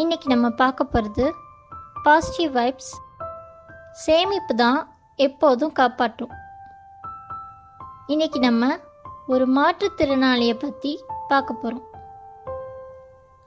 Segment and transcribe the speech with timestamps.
[0.00, 1.24] இன்னைக்கு நம்ம பார்க்க போகிறது
[2.02, 2.90] பாசிட்டிவ் வைப்ஸ்
[3.92, 6.30] சேமிப்பு தான் எப்போதும் காப்பாற்றும்.
[8.06, 8.78] இன்றைக்கி நம்ம
[9.26, 11.86] ஒரு மாற்றுத்திறனாளியை பற்றி பார்க்க போகிறோம்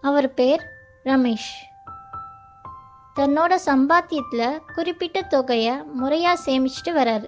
[0.01, 0.63] அவர் பேர்
[1.03, 1.51] ரமேஷ்.
[3.15, 7.25] தன்னோட சம்பாத்தியத்தில் குறிப்பிட்ட தொகையை முறையாக சேமிச்சிட்டு வராரு.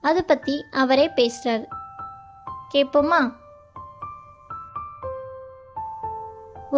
[0.00, 1.66] அதை பற்றி அவரே பேசுகிறாரு
[2.74, 3.20] கேட்போமா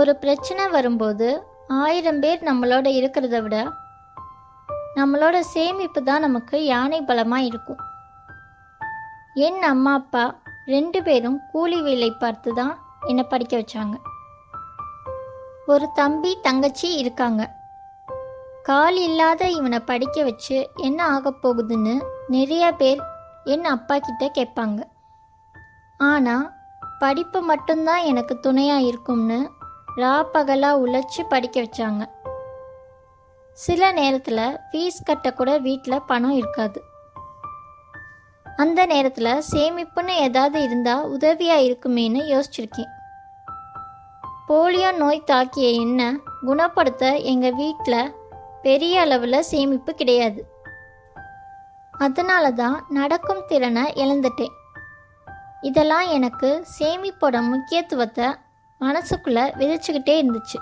[0.00, 1.26] ஒரு பிரச்சனை வரும்போது
[1.66, 3.56] ஆயிரம் பேர் நம்மளோட இருக்கிறத விட
[4.96, 7.80] நம்மளோட சேமிப்பு தான் நமக்கு யானை பலமாக இருக்கும்.
[9.46, 10.24] என் அம்மா அப்பா
[10.66, 12.74] ரெண்டு பேரும் கூலி வேலை பார்த்து தான்
[13.06, 13.96] என்னை படிக்க வச்சாங்க.
[15.66, 17.42] ஒரு தம்பி தங்கச்சி இருக்காங்க.
[18.62, 21.94] கால் இல்லாத இவனை படிக்க வச்சு என்ன ஆகப் போகுதுன்னு
[22.28, 23.00] நிறைய பேர்
[23.44, 24.80] என் அப்பா கிட்ட கேட்பாங்க.
[25.96, 26.46] ஆனால்
[26.98, 29.40] படிப்பு மட்டும்தான் எனக்கு துணையாக இருக்கும்னு
[29.96, 32.02] ரா பகலாக உழைச்சி படிக்க வச்சாங்க.
[33.52, 36.84] சில நேரத்தில் ஃபீஸ் கட்டக்கூட வீட்டில் பணம் இருக்காது.
[38.56, 42.90] அந்த நேரத்தில் சேமிப்புன்னு ஏதாவது இருந்தால் உதவியாக இருக்குமேன்னு யோசிச்சிருக்கேன்.
[44.48, 48.14] போலியோ நோய் தாக்கிய என்ன குணப்படுத்த எங்கள் வீட்டில்
[48.62, 50.46] பெரிய அளவில் சேமிப்பு கிடையாது.
[51.92, 54.54] அதனால தான் நடக்கும் திறனை இழந்துட்டேன்.
[55.60, 58.34] இதெல்லாம் எனக்கு சேமிப்போட முக்கியத்துவத்தை
[58.82, 60.58] மனசுக்குள்ளே விதைச்சுக்கிட்டே இருந்துச்சு.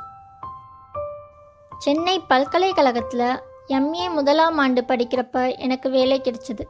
[1.78, 3.28] சென்னை பல்கலைக்கழகத்தில்
[3.68, 6.64] எம்ஏ முதலாம் ஆண்டு படிக்கிறப்ப எனக்கு வேலை கிடைச்சது.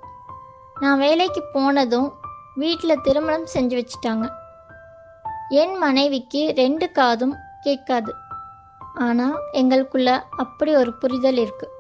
[0.81, 2.09] நான் வேலைக்கு போனதும்
[2.55, 4.27] வீட்டில் திருமணம் செஞ்சு வச்சிட்டாங்க.
[5.49, 8.13] என் மனைவிக்கு ரெண்டு காதும் கேட்காது.
[8.95, 11.77] ஆனால் எங்களுக்குள்ள அப்படி ஒரு புரிதல் இருக்குது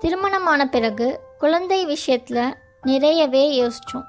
[0.00, 1.06] திருமணமான பிறகு
[1.38, 4.06] குழந்தை விஷயத்தில் நிறையவே யோசித்தோம்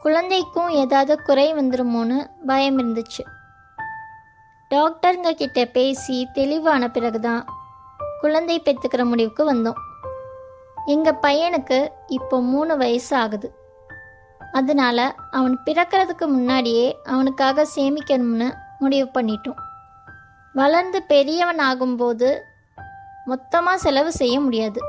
[0.00, 3.22] குழந்தைக்கும் ஏதாவது குறை வந்துருமோன்னு பயம் இருந்துச்சு.
[4.72, 7.44] டாக்டருங்க கிட்ட பேசி தெளிவான பிறகுதான்
[8.20, 9.80] குழந்தை பெற்றுக்கிற முடிவுக்கு வந்தோம்.
[10.86, 13.54] எங்கள் பையனுக்கு இப்போ மூணு வயசு ஆகுது
[14.52, 19.60] அதனால அவன் பிறக்கிறதுக்கு முன்னாடியே அவனுக்காக சேமிக்கணும்னு முடிவு பண்ணிட்டோம்.
[20.52, 22.30] வளர்ந்து பெரியவன் ஆகும்போது
[23.24, 24.80] மொத்தமாக செலவு செய்ய முடியாது.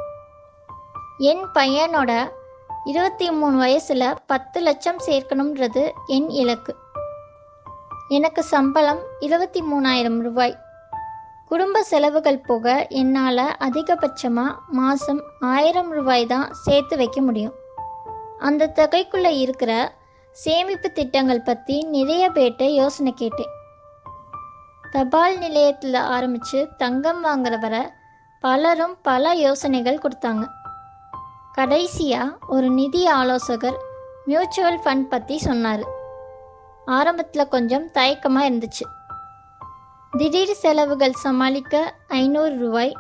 [1.17, 2.31] என் பையனோட
[2.85, 6.75] இருபத்தி மூணு வயசில் பத்து லட்சம் சேர்க்கணுன்றது என் இலக்கு.
[8.09, 10.57] எனக்கு சம்பளம் இருபத்தி மூணாயிரம் ரூபாய்.
[11.47, 17.53] குடும்ப செலவுகள் போக என்னால் அதிகபட்சமாக மாதம் ஆயிரம் ரூபாய் தான் சேர்த்து வைக்க முடியும்.
[18.39, 19.95] அந்த தொகைக்குள்ளே இருக்கிற
[20.31, 23.49] சேமிப்பு திட்டங்கள் பற்றி நிறைய பேட்டை யோசனை கேட்டேன்.
[24.91, 27.93] தபால் நிலையத்தில் ஆரம்பித்து தங்கம் வாங்குற வர
[28.39, 30.47] பலரும் பல யோசனைகள் கொடுத்தாங்க.
[31.53, 33.77] கடைசியாக ஒரு நிதி ஆலோசகர்
[34.25, 36.01] மியூச்சுவல் ஃபண்ட் பற்றி சொன்னார்.
[36.85, 38.85] ஆரம்பத்தில் கொஞ்சம் தயக்கமாக இருந்துச்சு.
[40.11, 42.97] திடீர் செலவுகள் சமாளிக்க ஐநூறு ரூபாய்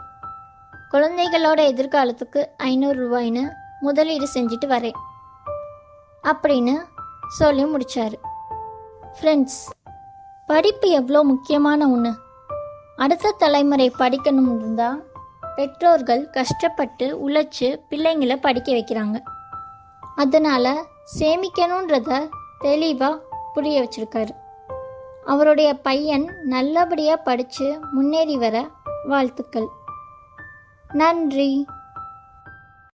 [0.91, 4.97] குழந்தைகளோட எதிர்காலத்துக்கு ஐநூறு ரூபாய்னு முதலீடு செஞ்சுட்டு வரேன்
[6.23, 6.79] அப்படின்னு
[7.27, 8.19] சொல்லி முடித்தார்
[9.15, 9.69] ஃப்ரெண்ட்ஸ்
[10.45, 12.13] படிப்பு எவ்வளோ முக்கியமான ஒன்று
[12.95, 15.11] அடுத்த தலைமுறை படிக்கணும் இருந்தால்
[15.55, 19.23] பெற்றோர்கள் கஷ்டப்பட்டு உழைச்சி பிள்ளைங்களை படிக்க வைக்கிறாங்க.
[20.15, 20.85] அதனால்
[21.19, 22.29] சேமிக்கணுன்றத
[22.59, 24.29] தெளிவாக புரிய வச்சிருக்காரு.
[25.25, 28.69] அவருடைய பையன் நல்லபடியாக படித்து முன்னேறி வர
[29.07, 29.67] வாழ்த்துக்கள்.
[30.93, 31.65] நன்றி.